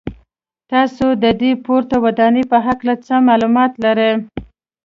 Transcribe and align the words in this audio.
تاسو 0.71 1.05
د 1.23 1.25
دې 1.41 1.51
پورته 1.65 1.95
ودانۍ 2.05 2.43
په 2.51 2.57
هکله 2.65 2.93
څه 3.05 3.13
معلومات 3.29 3.71
لرئ. 3.83 4.13